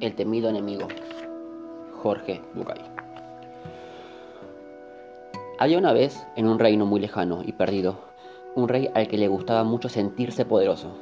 [0.00, 0.86] El temido enemigo.
[2.00, 2.80] Jorge Bucay.
[5.58, 7.98] Había una vez, en un reino muy lejano y perdido,
[8.54, 10.92] un rey al que le gustaba mucho sentirse poderoso.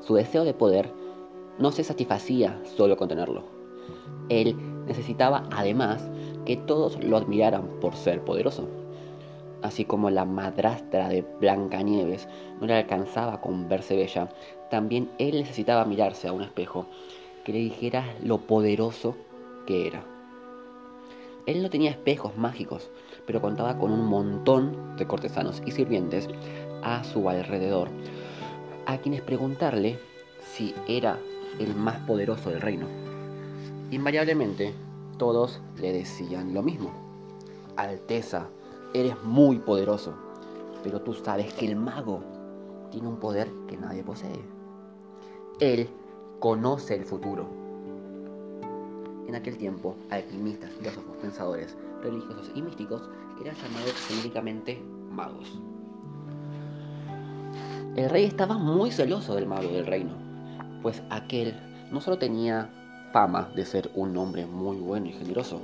[0.00, 0.90] Su deseo de poder
[1.58, 3.44] no se satisfacía solo con tenerlo.
[4.30, 4.56] Él
[4.86, 6.08] necesitaba además
[6.46, 8.66] que todos lo admiraran por ser poderoso.
[9.60, 12.28] Así como la madrastra de Blancanieves
[12.62, 14.30] no le alcanzaba con verse bella,
[14.70, 16.86] también él necesitaba mirarse a un espejo
[17.46, 19.14] que le dijera lo poderoso
[19.68, 20.04] que era.
[21.46, 22.90] Él no tenía espejos mágicos,
[23.24, 26.28] pero contaba con un montón de cortesanos y sirvientes
[26.82, 27.88] a su alrededor,
[28.86, 30.00] a quienes preguntarle
[30.40, 31.20] si era
[31.60, 32.88] el más poderoso del reino.
[33.92, 34.74] Invariablemente,
[35.16, 36.90] todos le decían lo mismo.
[37.76, 38.48] Alteza,
[38.92, 40.16] eres muy poderoso,
[40.82, 42.24] pero tú sabes que el mago
[42.90, 44.40] tiene un poder que nadie posee.
[45.60, 45.88] Él
[46.46, 47.44] conoce el futuro.
[49.26, 53.02] En aquel tiempo, alquimistas, filósofos, pensadores, religiosos y místicos
[53.40, 55.58] eran llamados genéricamente magos.
[57.96, 60.12] El rey estaba muy celoso del mago del reino,
[60.82, 61.52] pues aquel
[61.90, 62.70] no solo tenía
[63.12, 65.60] fama de ser un hombre muy bueno y generoso,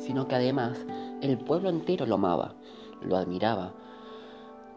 [0.00, 0.84] sino que además
[1.20, 2.56] el pueblo entero lo amaba,
[3.02, 3.72] lo admiraba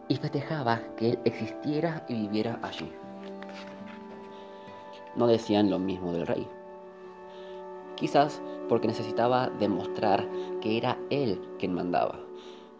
[0.06, 2.92] y festejaba que él existiera y viviera allí.
[5.16, 6.46] No decían lo mismo del rey.
[7.96, 10.28] Quizás porque necesitaba demostrar
[10.60, 12.18] que era él quien mandaba.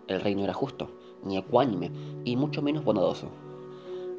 [0.08, 0.88] El rey no era justo,
[1.24, 1.90] ni ecuánime,
[2.24, 3.28] y mucho menos bondadoso.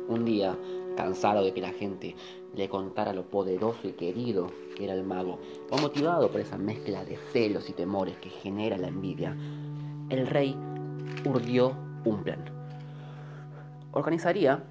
[0.08, 0.58] Un día,
[0.96, 2.16] cansado de que la gente
[2.56, 5.40] le contara lo poderoso y querido que era el mago,
[5.72, 9.36] o motivado por esa mezcla de celos y temores que genera la envidia,
[10.10, 10.56] el rey
[11.26, 11.76] urdió
[12.06, 12.46] un plan.
[13.92, 14.64] Organizaría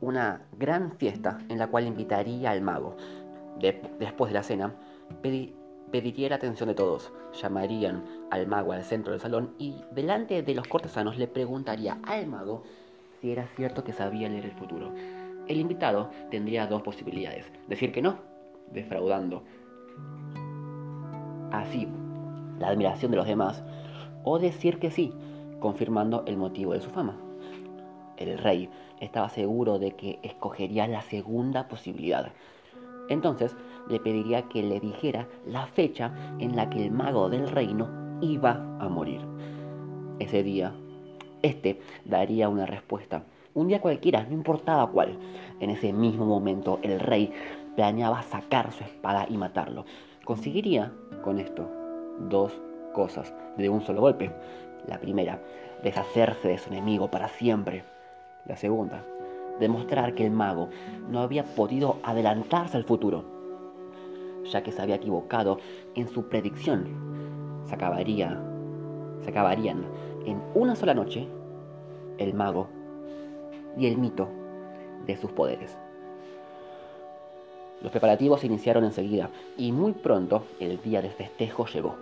[0.00, 2.96] una gran fiesta en la cual invitaría al mago.
[3.98, 4.74] después de la cena,
[5.90, 7.12] pediría la atención de todos.
[7.40, 12.26] Llamarían al mago al centro del salón y delante de los cortesanos le preguntaría al
[12.26, 12.62] mago
[13.20, 14.92] si era cierto que sabía leer el futuro.
[15.46, 17.44] El invitado tendría dos posibilidades.
[17.68, 18.18] Decir que no,
[18.72, 19.42] defraudando
[21.52, 21.88] así
[22.58, 23.62] la admiración de los demás,
[24.22, 25.12] o decir que sí,
[25.60, 27.16] confirmando el motivo de su fama.
[28.20, 28.68] El rey
[29.00, 32.30] estaba seguro de que escogería la segunda posibilidad.
[33.08, 33.56] Entonces
[33.88, 37.88] le pediría que le dijera la fecha en la que el mago del reino
[38.20, 39.22] iba a morir.
[40.18, 40.74] Ese día,
[41.42, 43.24] este daría una respuesta.
[43.54, 45.18] Un día cualquiera, no importaba cuál.
[45.58, 47.32] En ese mismo momento, el rey
[47.74, 49.86] planeaba sacar su espada y matarlo.
[50.24, 50.92] Conseguiría
[51.24, 51.68] con esto
[52.28, 52.52] dos
[52.92, 54.30] cosas de un solo golpe.
[54.86, 55.42] La primera,
[55.82, 57.82] deshacerse de su enemigo para siempre.
[58.50, 59.06] La segunda,
[59.60, 60.70] demostrar que el mago
[61.08, 63.22] no había podido adelantarse al futuro,
[64.50, 65.58] ya que se había equivocado
[65.94, 67.62] en su predicción.
[67.66, 68.42] Se, acabaría,
[69.20, 69.84] se acabarían
[70.26, 71.28] en una sola noche
[72.18, 72.66] el mago
[73.78, 74.28] y el mito
[75.06, 75.78] de sus poderes.
[77.82, 81.94] Los preparativos se iniciaron enseguida y muy pronto el día del festejo llegó.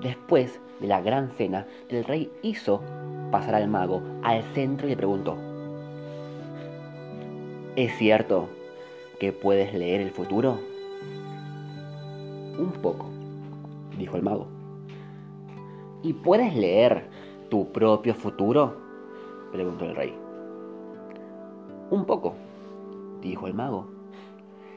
[0.00, 2.80] Después de la gran cena, el rey hizo
[3.30, 5.36] pasar al mago al centro y le preguntó,
[7.76, 8.48] ¿Es cierto
[9.18, 10.58] que puedes leer el futuro?
[12.58, 13.06] Un poco,
[13.98, 14.46] dijo el mago.
[16.02, 17.08] ¿Y puedes leer
[17.48, 18.76] tu propio futuro?
[19.52, 20.14] preguntó el rey.
[21.90, 22.34] Un poco,
[23.20, 23.86] dijo el mago.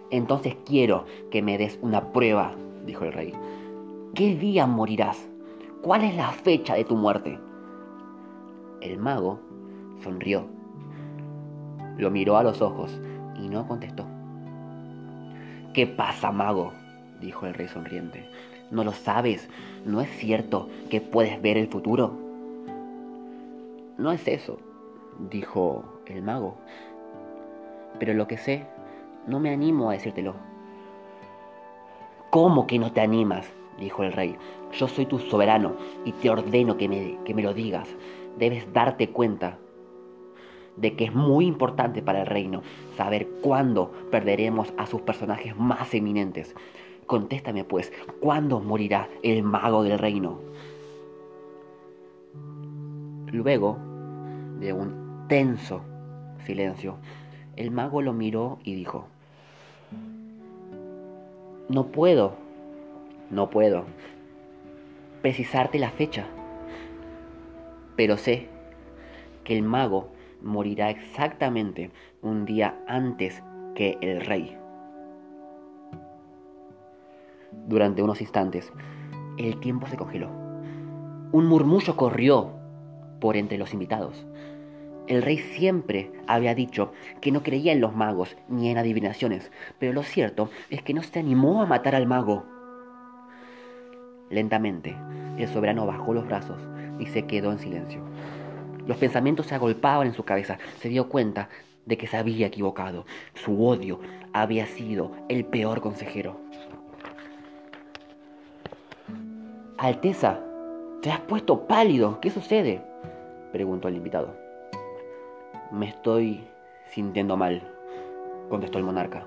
[0.09, 2.53] Entonces quiero que me des una prueba,
[2.85, 3.33] dijo el rey.
[4.17, 5.29] ¿Qué día morirás?
[5.83, 7.37] ¿Cuál es la fecha de tu muerte?
[8.81, 9.39] El mago
[10.01, 10.47] sonrió,
[11.99, 12.99] lo miró a los ojos
[13.39, 14.07] y no contestó.
[15.71, 16.73] ¿Qué pasa, mago?
[17.21, 18.27] dijo el rey sonriente.
[18.71, 19.51] ¿No lo sabes?
[19.85, 22.11] ¿No es cierto que puedes ver el futuro?
[23.99, 24.57] No es eso,
[25.29, 26.57] dijo el mago.
[27.99, 28.65] Pero lo que sé
[29.27, 30.33] no me animo a decírtelo.
[32.31, 33.47] ¿Cómo que no te animas?
[33.79, 34.35] Dijo el rey.
[34.73, 35.75] Yo soy tu soberano
[36.05, 37.87] y te ordeno que me, que me lo digas.
[38.37, 39.57] Debes darte cuenta
[40.77, 42.61] de que es muy importante para el reino
[42.95, 46.55] saber cuándo perderemos a sus personajes más eminentes.
[47.07, 50.39] Contéstame pues, ¿cuándo morirá el mago del reino?
[53.31, 53.77] Luego
[54.59, 55.81] de un tenso
[56.45, 56.97] silencio,
[57.55, 59.07] el mago lo miró y dijo,
[61.69, 62.35] no puedo,
[63.29, 63.85] no puedo
[65.21, 66.25] precisarte la fecha,
[67.95, 68.47] pero sé
[69.43, 71.91] que el mago morirá exactamente
[72.21, 73.43] un día antes
[73.75, 74.57] que el rey.
[77.67, 78.71] Durante unos instantes,
[79.37, 80.29] el tiempo se congeló.
[81.31, 82.53] Un murmullo corrió
[83.19, 84.25] por entre los invitados.
[85.07, 86.91] El rey siempre había dicho
[87.21, 91.01] que no creía en los magos ni en adivinaciones, pero lo cierto es que no
[91.03, 92.45] se animó a matar al mago.
[94.29, 94.95] Lentamente,
[95.37, 96.59] el soberano bajó los brazos
[96.99, 98.01] y se quedó en silencio.
[98.87, 100.57] Los pensamientos se agolpaban en su cabeza.
[100.79, 101.49] Se dio cuenta
[101.85, 103.05] de que se había equivocado.
[103.33, 103.99] Su odio
[104.33, 106.37] había sido el peor consejero.
[109.77, 110.39] Alteza,
[111.01, 112.19] te has puesto pálido.
[112.21, 112.81] ¿Qué sucede?
[113.51, 114.35] preguntó el invitado.
[115.71, 116.47] Me estoy
[116.89, 117.61] sintiendo mal,
[118.49, 119.25] contestó el monarca.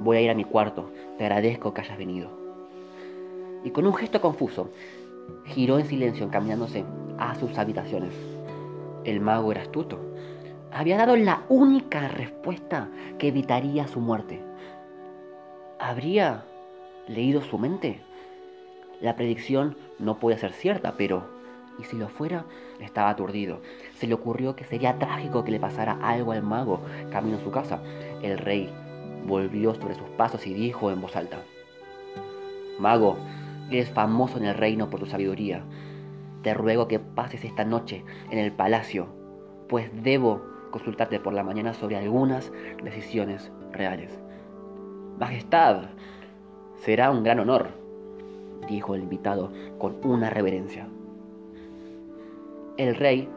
[0.00, 0.90] Voy a ir a mi cuarto.
[1.16, 2.45] Te agradezco que hayas venido.
[3.66, 4.70] Y con un gesto confuso,
[5.44, 6.84] giró en silencio encaminándose
[7.18, 8.14] a sus habitaciones.
[9.02, 9.98] El mago era astuto.
[10.70, 14.40] Había dado la única respuesta que evitaría su muerte.
[15.80, 16.44] ¿Habría
[17.08, 17.98] leído su mente?
[19.00, 21.24] La predicción no podía ser cierta, pero
[21.80, 22.44] y si lo fuera,
[22.78, 23.62] estaba aturdido.
[23.98, 27.50] Se le ocurrió que sería trágico que le pasara algo al mago camino a su
[27.50, 27.80] casa.
[28.22, 28.72] El rey
[29.26, 31.42] volvió sobre sus pasos y dijo en voz alta,
[32.78, 33.16] Mago,
[33.70, 35.64] eres famoso en el reino por tu sabiduría.
[36.42, 39.08] Te ruego que pases esta noche en el palacio,
[39.68, 42.52] pues debo consultarte por la mañana sobre algunas
[42.82, 44.20] decisiones reales.
[45.18, 45.86] Majestad,
[46.76, 47.68] será un gran honor,
[48.68, 50.88] dijo el invitado con una reverencia.
[52.76, 53.28] El rey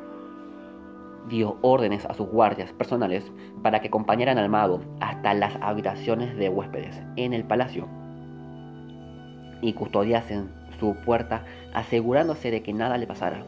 [1.30, 3.32] dio órdenes a sus guardias personales
[3.62, 7.88] para que acompañaran al mago hasta las habitaciones de huéspedes en el palacio
[9.62, 13.44] y custodiasen su puerta asegurándose de que nada le pasara.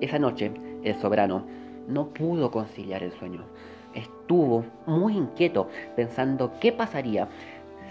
[0.00, 0.52] Esa noche
[0.82, 1.44] el soberano
[1.88, 3.42] no pudo conciliar el sueño.
[3.94, 7.28] Estuvo muy inquieto pensando qué pasaría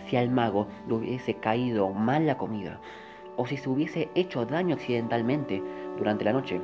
[0.08, 2.80] si al mago le hubiese caído mal la comida,
[3.38, 5.62] o si se hubiese hecho daño accidentalmente
[5.98, 6.60] durante la noche,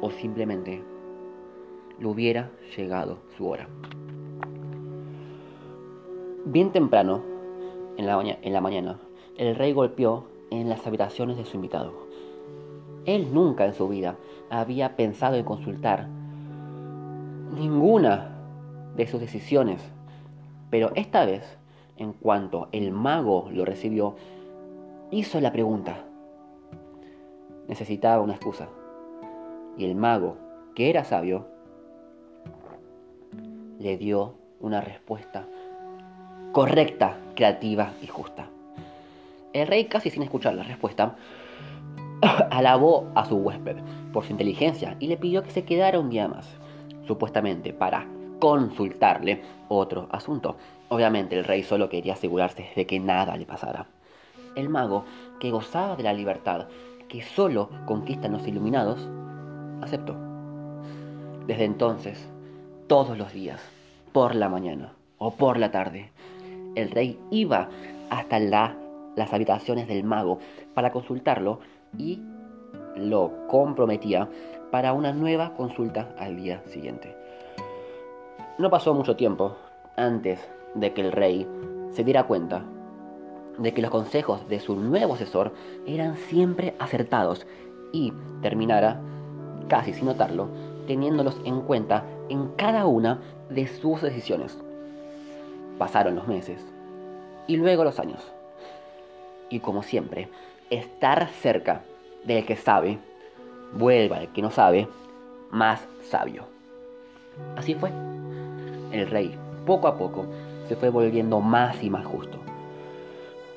[0.00, 0.82] o simplemente
[1.98, 3.68] le hubiera llegado su hora.
[6.44, 7.22] Bien temprano,
[7.96, 8.98] en la, mañana,
[9.36, 11.92] el rey golpeó en las habitaciones de su invitado.
[13.04, 14.16] Él nunca en su vida
[14.50, 16.08] había pensado en consultar
[17.54, 18.30] ninguna
[18.96, 19.80] de sus decisiones,
[20.70, 21.58] pero esta vez,
[21.96, 24.16] en cuanto el mago lo recibió,
[25.10, 26.04] hizo la pregunta.
[27.68, 28.68] Necesitaba una excusa.
[29.76, 30.36] Y el mago,
[30.74, 31.46] que era sabio,
[33.78, 35.46] le dio una respuesta
[36.52, 38.46] correcta, creativa y justa.
[39.54, 41.16] El rey, casi sin escuchar la respuesta,
[42.50, 43.78] alabó a su huésped
[44.12, 46.46] por su inteligencia y le pidió que se quedara un día más,
[47.06, 48.06] supuestamente para
[48.38, 50.56] consultarle otro asunto.
[50.90, 53.86] Obviamente el rey solo quería asegurarse de que nada le pasara.
[54.54, 55.06] El mago,
[55.40, 56.66] que gozaba de la libertad
[57.08, 59.08] que solo conquistan los iluminados,
[59.82, 60.16] aceptó.
[61.46, 62.28] Desde entonces,
[62.88, 63.60] todos los días,
[64.12, 66.10] por la mañana o por la tarde,
[66.74, 67.68] el rey iba
[68.10, 68.76] hasta la
[69.16, 70.38] las habitaciones del mago
[70.74, 71.60] para consultarlo
[71.98, 72.20] y
[72.96, 74.28] lo comprometía
[74.70, 77.14] para una nueva consulta al día siguiente.
[78.58, 79.56] No pasó mucho tiempo
[79.96, 80.40] antes
[80.74, 81.46] de que el rey
[81.90, 82.64] se diera cuenta
[83.58, 85.52] de que los consejos de su nuevo asesor
[85.86, 87.46] eran siempre acertados
[87.92, 88.98] y terminara,
[89.68, 90.48] casi sin notarlo,
[90.86, 93.20] teniéndolos en cuenta en cada una
[93.50, 94.58] de sus decisiones.
[95.78, 96.71] Pasaron los meses
[97.46, 98.32] y luego los años
[99.52, 100.28] y como siempre,
[100.70, 101.82] estar cerca
[102.24, 102.98] del que sabe,
[103.74, 104.88] vuelva al que no sabe,
[105.50, 106.46] más sabio.
[107.56, 107.90] Así fue.
[108.92, 110.24] El rey, poco a poco,
[110.68, 112.38] se fue volviendo más y más justo.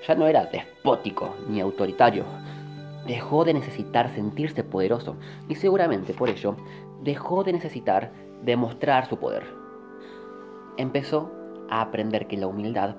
[0.05, 2.25] Ya no era despótico ni autoritario.
[3.07, 5.15] Dejó de necesitar sentirse poderoso
[5.47, 6.57] y seguramente por ello
[7.03, 8.11] dejó de necesitar
[8.43, 9.45] demostrar su poder.
[10.75, 11.31] Empezó
[11.69, 12.95] a aprender que la humildad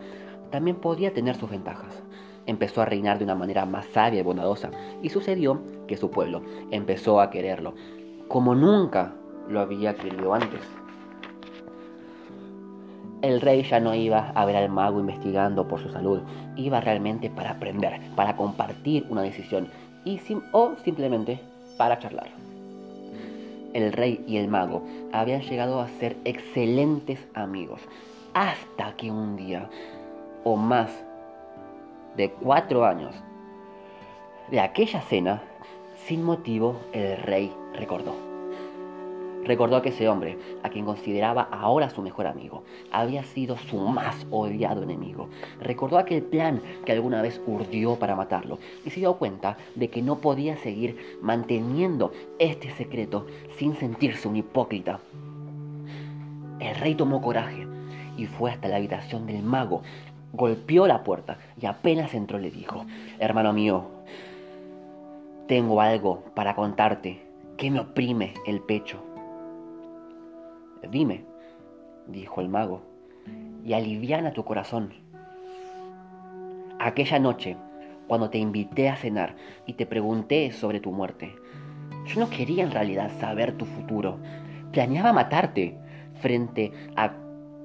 [0.50, 2.02] también podía tener sus ventajas
[2.46, 4.70] empezó a reinar de una manera más sabia y bondadosa,
[5.02, 7.74] y sucedió que su pueblo empezó a quererlo,
[8.28, 9.12] como nunca
[9.48, 10.60] lo había querido antes.
[13.22, 16.20] El rey ya no iba a ver al mago investigando por su salud,
[16.56, 19.68] iba realmente para aprender, para compartir una decisión
[20.04, 20.20] y
[20.52, 21.40] o simplemente
[21.76, 22.28] para charlar.
[23.72, 27.80] El rey y el mago habían llegado a ser excelentes amigos,
[28.32, 29.68] hasta que un día,
[30.46, 31.04] o más
[32.16, 33.16] de cuatro años.
[34.48, 35.42] De aquella cena,
[36.06, 38.14] sin motivo, el rey recordó.
[39.42, 42.62] Recordó que ese hombre, a quien consideraba ahora su mejor amigo,
[42.92, 45.28] había sido su más odiado enemigo.
[45.60, 50.00] Recordó aquel plan que alguna vez urdió para matarlo y se dio cuenta de que
[50.00, 53.26] no podía seguir manteniendo este secreto
[53.56, 55.00] sin sentirse un hipócrita.
[56.60, 57.66] El rey tomó coraje
[58.16, 59.82] y fue hasta la habitación del mago.
[60.36, 62.84] Golpeó la puerta y apenas entró le dijo,
[63.18, 63.84] hermano mío,
[65.48, 67.22] tengo algo para contarte
[67.56, 69.02] que me oprime el pecho.
[70.90, 71.24] Dime,
[72.06, 72.82] dijo el mago,
[73.64, 74.92] y aliviana tu corazón.
[76.78, 77.56] Aquella noche,
[78.06, 81.34] cuando te invité a cenar y te pregunté sobre tu muerte,
[82.04, 84.18] yo no quería en realidad saber tu futuro.
[84.70, 85.78] Planeaba matarte
[86.20, 87.12] frente a,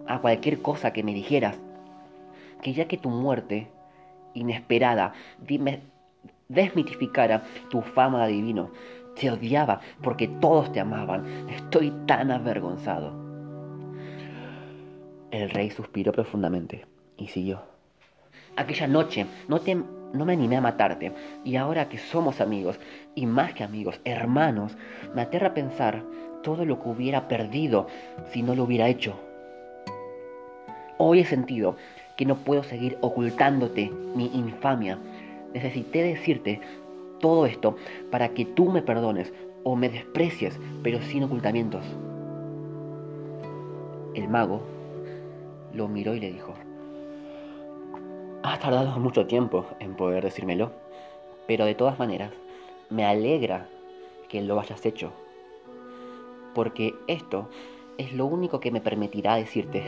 [0.07, 1.59] a cualquier cosa que me dijeras.
[2.61, 3.67] Que ya que tu muerte,
[4.33, 5.13] inesperada,
[6.47, 8.71] desmitificara tu fama de adivino,
[9.15, 11.49] te odiaba porque todos te amaban.
[11.49, 13.13] Estoy tan avergonzado.
[15.31, 16.85] El rey suspiró profundamente
[17.17, 17.61] y siguió.
[18.57, 21.13] Aquella noche no, te, no me animé a matarte
[21.45, 22.79] y ahora que somos amigos
[23.15, 24.77] y más que amigos, hermanos,
[25.15, 26.03] me aterra pensar
[26.43, 27.87] todo lo que hubiera perdido
[28.31, 29.17] si no lo hubiera hecho.
[30.97, 31.77] Hoy he sentido
[32.17, 34.97] que no puedo seguir ocultándote mi infamia.
[35.53, 36.61] Necesité decirte
[37.19, 37.75] todo esto
[38.09, 41.85] para que tú me perdones o me desprecies, pero sin ocultamientos.
[44.13, 44.61] El mago
[45.73, 46.53] lo miró y le dijo,
[48.43, 50.71] has tardado mucho tiempo en poder decírmelo,
[51.47, 52.31] pero de todas maneras
[52.89, 53.67] me alegra
[54.27, 55.11] que lo hayas hecho,
[56.53, 57.49] porque esto
[57.97, 59.83] es lo único que me permitirá decirte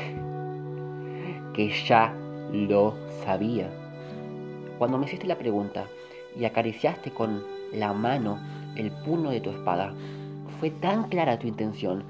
[1.53, 2.13] que ya
[2.51, 2.93] lo
[3.23, 3.69] sabía.
[4.77, 5.85] Cuando me hiciste la pregunta
[6.37, 8.39] y acariciaste con la mano
[8.75, 9.93] el puño de tu espada,
[10.59, 12.03] fue tan clara tu intención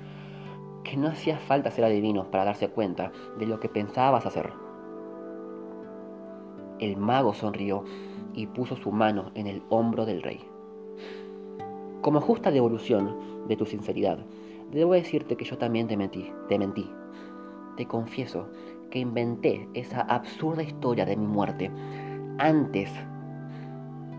[0.83, 4.51] que no hacía falta ser adivino para darse cuenta de lo que pensabas hacer.
[6.79, 7.83] El mago sonrió
[8.33, 10.43] y puso su mano en el hombro del rey.
[12.01, 14.19] Como justa devolución de tu sinceridad,
[14.71, 16.89] debo decirte que yo también te mentí, te mentí.
[17.77, 18.47] Te confieso
[18.93, 21.71] que inventé esa absurda historia de mi muerte
[22.37, 22.91] antes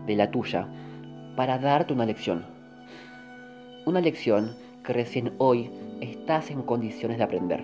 [0.05, 0.67] de la tuya
[1.37, 2.45] para darte una lección.
[3.85, 4.53] Una lección
[4.83, 7.63] que recién hoy estás en condiciones de aprender.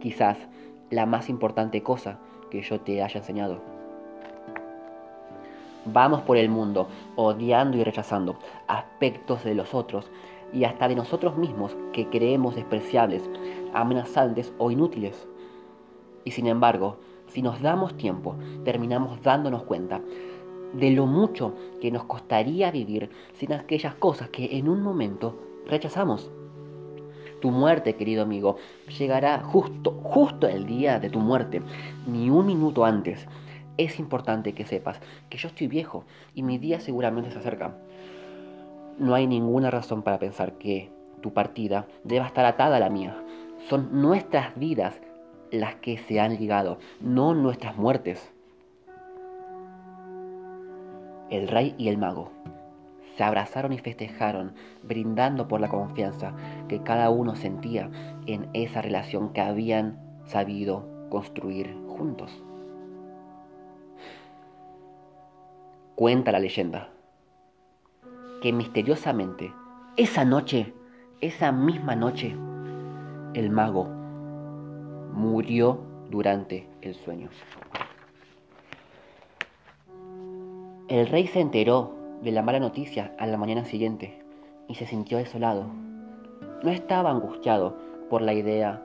[0.00, 0.36] Quizás
[0.90, 2.18] la más importante cosa
[2.50, 3.62] que yo te haya enseñado.
[5.86, 10.10] Vamos por el mundo odiando y rechazando aspectos de los otros
[10.52, 13.22] y hasta de nosotros mismos que creemos despreciables,
[13.72, 15.26] amenazantes o inútiles.
[16.24, 16.98] Y sin embargo,
[17.28, 20.00] si nos damos tiempo, terminamos dándonos cuenta
[20.72, 25.36] de lo mucho que nos costaría vivir sin aquellas cosas que en un momento
[25.66, 26.30] rechazamos.
[27.40, 28.56] Tu muerte, querido amigo,
[28.98, 31.62] llegará justo, justo el día de tu muerte,
[32.06, 33.26] ni un minuto antes.
[33.78, 35.00] Es importante que sepas
[35.30, 37.78] que yo estoy viejo y mi día seguramente se acerca.
[38.98, 40.90] No hay ninguna razón para pensar que
[41.22, 43.16] tu partida deba estar atada a la mía.
[43.68, 45.00] Son nuestras vidas
[45.50, 48.32] las que se han ligado, no nuestras muertes.
[51.30, 52.32] El rey y el mago
[53.16, 56.32] se abrazaron y festejaron, brindando por la confianza
[56.68, 57.90] que cada uno sentía
[58.26, 62.42] en esa relación que habían sabido construir juntos.
[65.96, 66.88] Cuenta la leyenda
[68.40, 69.52] que misteriosamente
[69.98, 70.72] esa noche,
[71.20, 72.34] esa misma noche,
[73.34, 73.99] el mago
[75.12, 77.28] murió durante el sueño.
[80.88, 84.22] El rey se enteró de la mala noticia a la mañana siguiente
[84.68, 85.66] y se sintió desolado.
[86.62, 87.76] No estaba angustiado
[88.08, 88.82] por la idea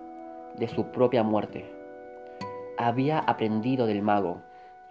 [0.58, 1.66] de su propia muerte.
[2.78, 4.42] Había aprendido del mago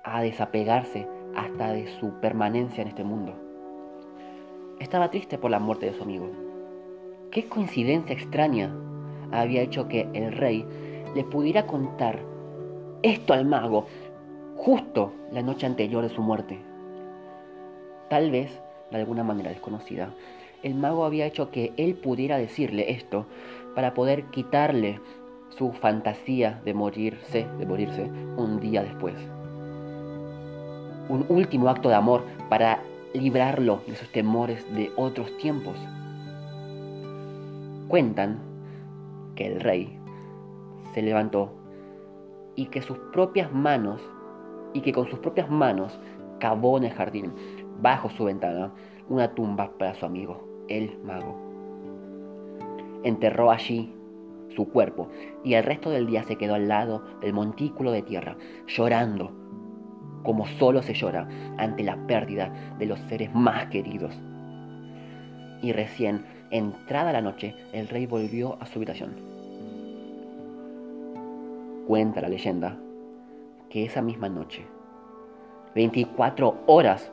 [0.03, 3.35] a desapegarse hasta de su permanencia en este mundo.
[4.81, 6.31] Estaba triste por la muerte de su amigo.
[7.31, 8.75] ¿Qué coincidencia extraña
[9.33, 10.67] había hecho que el rey
[11.14, 12.18] le pudiera contar
[13.02, 13.87] esto al mago
[14.56, 16.59] justo la noche anterior de su muerte?
[18.09, 20.11] Tal vez, de alguna manera desconocida,
[20.62, 23.26] el mago había hecho que él pudiera decirle esto
[23.75, 25.00] para poder quitarle
[25.50, 29.14] su fantasía de morirse, de morirse un día después.
[31.09, 35.76] Un último acto de amor para librarlo de sus temores de otros tiempos.
[37.88, 38.38] Cuentan
[39.37, 39.99] que el rey
[40.95, 41.53] se levantó
[42.57, 44.01] y que sus propias manos
[44.73, 45.99] y que con sus propias manos
[46.39, 47.33] cavó en el jardín
[47.81, 48.73] bajo su ventana
[49.09, 51.37] una tumba para su amigo, el mago.
[53.03, 53.93] enterró allí
[54.55, 55.09] su cuerpo
[55.43, 58.37] y el resto del día se quedó al lado del montículo de tierra,
[58.67, 59.33] llorando
[60.23, 64.15] como solo se llora ante la pérdida de los seres más queridos.
[65.61, 69.34] Y recién, entrada la noche, el rey volvió a su habitación.
[71.87, 72.79] Cuenta la leyenda
[73.69, 74.67] que esa misma noche,
[75.75, 77.12] 24 horas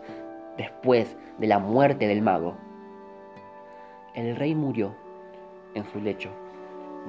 [0.58, 2.56] después de la muerte del mago,
[4.16, 4.94] el rey murió
[5.74, 6.30] en su lecho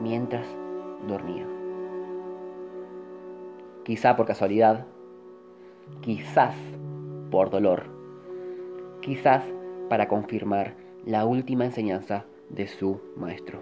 [0.00, 0.44] mientras
[1.06, 1.46] dormía.
[3.84, 4.86] Quizá por casualidad,
[6.00, 6.56] quizás
[7.30, 7.84] por dolor,
[9.00, 9.44] quizás
[9.88, 13.60] para confirmar la última enseñanza de su maestro.